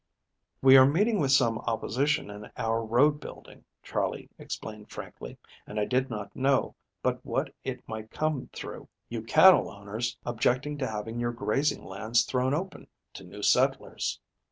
"We 0.63 0.77
are 0.77 0.85
meeting 0.87 1.19
with 1.19 1.31
some 1.31 1.59
opposition 1.59 2.31
in 2.31 2.49
our 2.57 2.83
road 2.83 3.19
building," 3.19 3.65
Charley 3.83 4.31
explained 4.39 4.89
frankly, 4.89 5.37
"and 5.67 5.79
I 5.79 5.85
did 5.85 6.09
not 6.09 6.35
know 6.35 6.73
but 7.03 7.23
what 7.23 7.53
it 7.63 7.87
might 7.87 8.09
come 8.09 8.49
through 8.51 8.89
you 9.09 9.21
cattle 9.21 9.69
owners 9.69 10.17
objecting 10.25 10.79
to 10.79 10.87
having 10.87 11.19
your 11.19 11.33
grazing 11.33 11.85
lands 11.85 12.23
thrown 12.25 12.55
open 12.55 12.87
to 13.13 13.23
new 13.23 13.43
settlers." 13.43 14.19